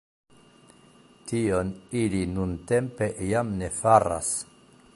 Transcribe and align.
Tion 1.31 1.69
ili 2.01 2.21
nuntempe 2.37 3.11
jam 3.33 3.53
ne 3.61 3.69
faras. 3.83 4.33